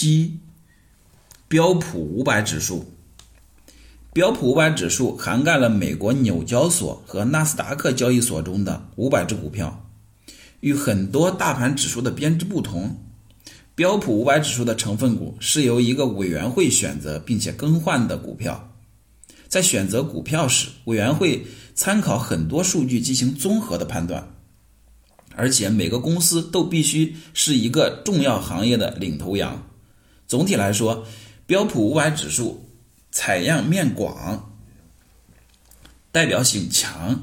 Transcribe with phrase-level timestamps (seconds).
[0.00, 0.38] 七，
[1.46, 2.90] 标普五百指数。
[4.14, 9.86] 标普五百指数涵盖了美国纽交所和纳斯达克交易所中的五百只股票。
[10.60, 12.96] 与很多大盘指数的编制不同，
[13.74, 18.72] 标普五百指数的成分股是由一个委员会选择并且更换的股票。
[19.48, 21.44] 在选择股票时，委员会
[21.74, 24.34] 参考很多数据进行综合的判断。
[25.36, 29.66] 而且每个公司都必须是一个重要行业的领头羊。
[30.30, 31.04] 总体来说，
[31.44, 32.70] 标普五百指数
[33.10, 34.52] 采样面广，
[36.12, 37.20] 代表性强，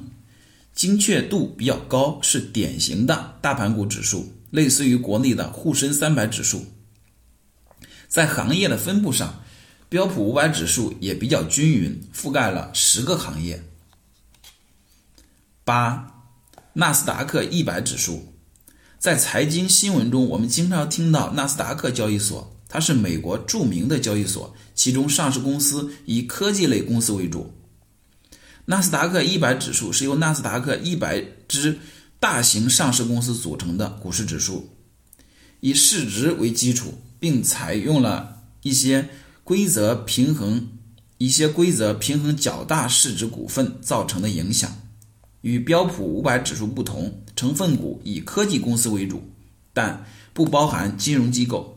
[0.76, 6.66] 精确度比较高，是典型的大盘股指数，类似于国内的沪深三百指数。
[8.10, 9.42] 在行业的分布上，
[9.88, 13.64] 标普五百指数也比较均匀，覆盖了十个行业。
[15.64, 16.14] 八。
[16.74, 18.34] 纳斯达克一百指数，
[19.00, 27.54] 在财经新闻中，我们经常听到纳斯达克交易所，它是美国著名的交易所，其中上市公司以科技类公司为主。
[28.65, 31.79] 纳斯达克一百指数是由纳斯达克一百只
[32.20, 34.68] 大型上市公司组成的股市指数，
[35.62, 39.07] 以市值为基础，并采用了一些
[39.46, 40.68] 规则平衡
[41.18, 44.70] 一些规则平衡较大市值股份造成的影响。
[45.41, 49.24] 与标普五百指数不同，成分股以科技公司为主，
[49.71, 51.77] 但不包含金融机构。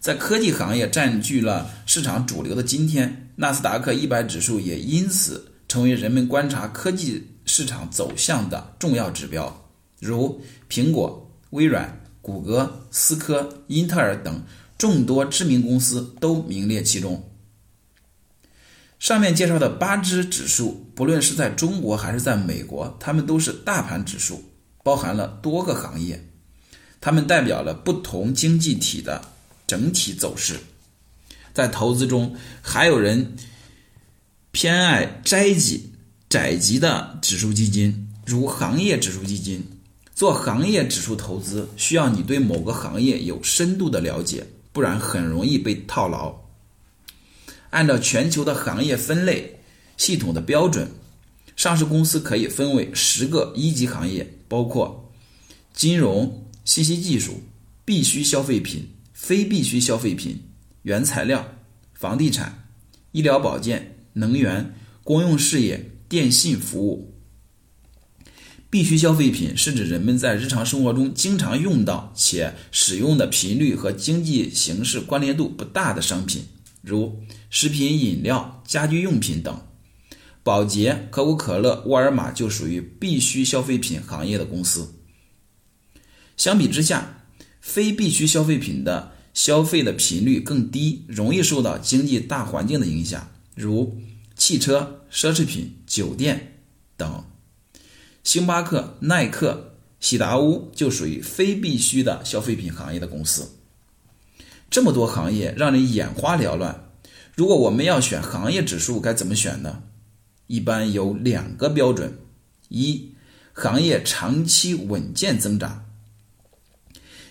[0.00, 9.68] 在科技行业占据了市场主流的今天，纳斯达克一百指数也因此成为人们观察科技市场走向的重要指标。
[9.98, 14.42] 如苹果、微软、谷歌、思科、英特尔等
[14.78, 17.30] 众多知名公司都名列其中。
[18.98, 24.42] 上面介绍的八只指数，不论是在中国还是在美国，它们都是大盘指数，
[24.82, 26.28] 包含了多个行业，
[27.00, 29.20] 它们代表了不同经济体的
[29.66, 30.58] 整体走势。
[31.52, 33.34] 在投资中，还有人
[34.52, 35.90] 偏爱摘级、
[36.28, 39.64] 窄级的指数基金，如行业指数基金。
[40.14, 46.34] 做行业指数投资，需要你对某个行业有深度的了解，不然很容易被套牢。
[47.68, 49.60] 按照全球的行业分类
[49.98, 50.88] 系统的标准，
[51.54, 55.12] 上市公司可以分为十个一级行业，包括
[55.74, 57.42] 金融、信息技术、
[57.84, 60.42] 必需消费品、非必需消费品、
[60.82, 61.56] 原材料、
[61.94, 62.68] 房地产、
[63.12, 67.14] 医疗保健、能源、公用事业、电信服务。
[68.68, 76.44] 必需消费品是指人们在日常生活中经常用到且使用的频率和经济形势关联度不大的商品。
[76.82, 79.66] 如食品饮料、家居用品等，
[80.42, 84.94] 宝洁、可口可乐、沃尔玛就属于必需消费品行业的公司。
[86.36, 87.25] 相比之下，
[87.66, 93.98] 非必需消费品的消费的频率更低，容易受到经济大环境的影响，如
[94.36, 96.60] 汽车、奢侈品、酒店
[96.96, 97.24] 等。
[98.22, 103.50] 星巴克、耐克、喜达屋就属于非必需的消费品行业的公司。
[104.70, 106.88] 这么多行业让人眼花缭乱。
[107.34, 109.82] 如果我们要选行业指数，该怎么选呢？
[110.46, 112.16] 一般有两个标准：
[112.68, 113.10] 一，
[113.52, 115.85] 行业长期稳健增长。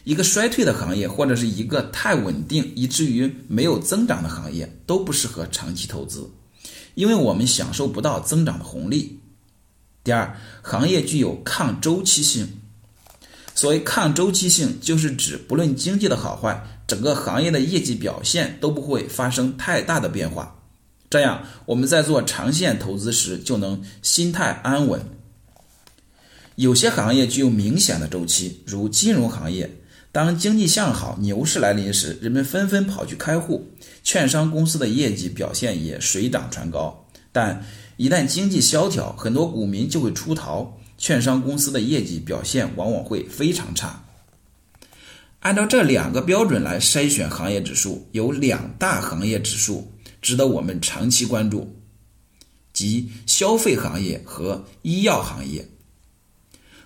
[0.06, 6.30] 一个衰退的行业，或者是一个太稳定以至于没有增长的行业，都不适合长期投资，
[6.94, 9.20] 因为我们享受不到增长的红利。
[10.04, 12.62] 第二，行业具有抗周期性。
[13.56, 20.62] 所谓抗周期性，就是指不论经济的好坏，整个行业的业绩表现都不会发生太大的变化。
[21.10, 25.02] 这样，我们在做长线投资时就能心态安稳。
[26.56, 29.70] 有些行业具有明显的周期，如金融行业，
[30.16, 33.68] 当经济向好、牛市来临时，人们纷纷跑去开户，
[34.02, 37.06] 券商公司的业绩表现也水涨船高。
[37.34, 37.66] 但
[37.98, 40.80] 一旦经济萧条，很多股民就会出逃。
[40.98, 44.06] 券商公司的业绩表现往往会非常差。
[45.42, 49.92] 按照这两个标准来筛选行业指数，有两大行业指数
[50.22, 51.76] 值得我们长期关注，
[52.72, 55.68] 即消费行业和医药行业。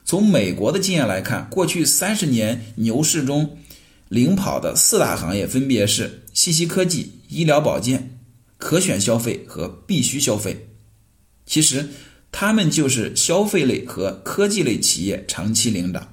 [0.10, 3.60] 从美国的经验来看，过去三十年牛市中
[4.08, 8.18] 领跑的四大行业分别是信息科技、医疗保健、
[8.58, 10.68] 可选消费和必须消费。
[11.46, 11.88] 其实。
[12.32, 16.08] 他们就是消费类和科技类企业长期领涨，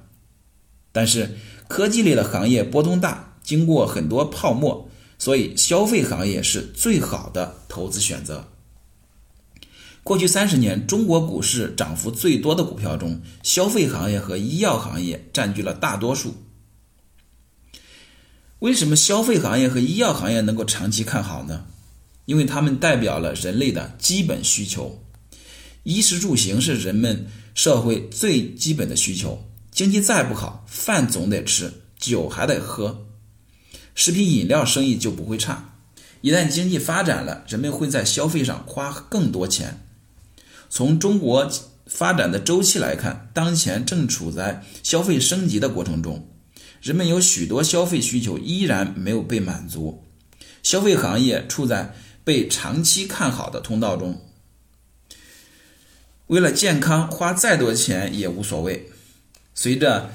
[0.91, 1.29] 但是
[1.67, 4.89] 科技类的行业波动大，经过很多泡沫，
[5.19, 8.47] 所以消费行业是最好的投资选择。
[10.07, 16.33] 过去三十年，中国股市涨幅最多的股票中，消费行业和医药行业占据了大多数。
[18.59, 21.65] 为什么消费行业和医药行业能够长期看好呢？
[22.23, 25.03] 因为它们代表了人类的基本需求，
[25.83, 29.43] 衣食住行是人们社会最基本的需求。
[29.71, 33.07] 经济再不好，饭总得吃，酒还得喝，
[33.93, 35.73] 食品饮料生意就不会差。
[36.21, 39.83] 一旦经济发展了，人们会在消费上花更多钱。
[40.69, 41.49] 从中国
[41.85, 46.29] 发展的周期来看，当前正处在消费升级的过程中。
[46.81, 50.03] 人们有许多消费需求依然没有被满足，
[50.61, 54.21] 消费行业处在被长期看好的通道中。
[56.27, 58.91] 为了健康，花再多钱也无所谓。
[59.55, 60.11] 随着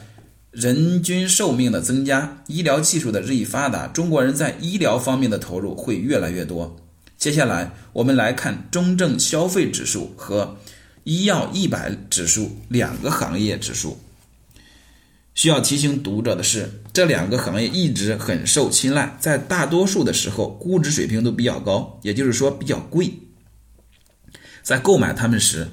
[0.51, 6.77] 人均寿命的增加，医疗技术的日益发达，中国人在医疗方面的投入会越来越多。
[7.23, 10.57] 接下来，我们来看中证消费指数和
[11.05, 13.97] 医药一百指数两个行业指数。
[15.33, 23.13] 需要提醒读者的是，这两个行业一直很受青睐，在大多数的时候估值水平都比较高，也就是说比较贵。
[24.65, 25.69] 在购买它们时，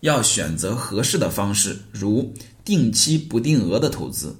[0.00, 2.34] 要选择合适的方式，如
[2.64, 4.36] 定期不定额的投资。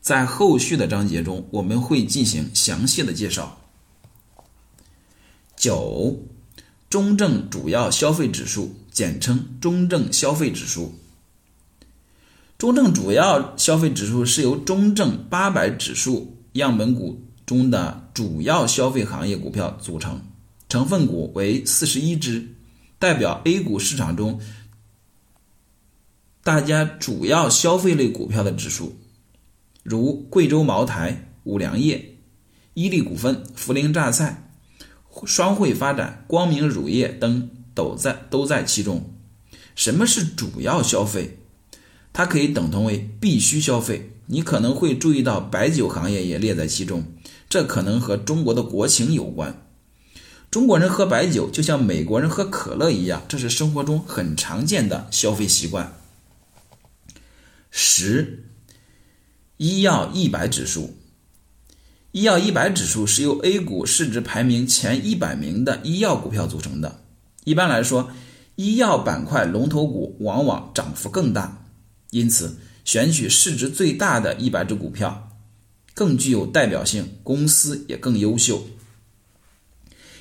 [0.00, 3.62] 在后续的章节中，我们会进行详细的介绍。
[5.56, 6.22] 九，
[6.88, 10.94] 中证主要消费指数，简称中证消费指数。
[12.58, 20.22] 中证主要消费指数是由中证八百指数样本股中的主要消费行业股票组成，
[20.68, 22.48] 成分股为四十一只，
[22.98, 24.40] 代表 A 股市场中
[26.42, 28.96] 大家主要消费类股票的指数，
[29.82, 32.16] 如贵州茅台、五粮液、
[32.72, 34.45] 伊利股份、涪陵榨菜、
[35.24, 39.14] 双汇发展、光明乳业等都在都在其中。
[39.74, 41.38] 什么是主要消费？
[42.12, 44.10] 它可以等同为必须消费。
[44.26, 47.04] 你可能会注意到白酒行业也列在其中，
[47.48, 49.62] 这可能和中国的国情有关。
[50.50, 55.94] 中国人喝白酒就像美国人喝可乐一样，这是生活中很常见的消费习惯。
[57.70, 58.44] 十，
[59.58, 60.96] 医药一百指数。
[62.16, 67.02] 医药一百指数是由 A 股市值排名前一百名的医药股票组成的。
[67.44, 68.10] 一般来说，
[68.54, 71.66] 医药板块龙头股往往涨幅更大。
[72.12, 75.30] 因此，选取市值最大的一百只股票，
[75.92, 78.66] 更具有代表性，公司也更优秀。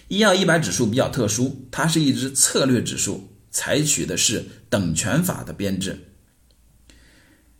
[0.10, 6.10] 医药一百指数比较特殊，它是一只策略指数，采取的是等权法的编制，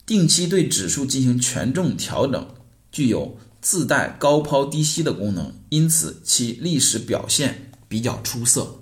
[0.06, 2.46] 定期对指数进行权重调整，
[2.92, 8.82] 具有自带高抛低吸的功能，因此其历史表现比较出色。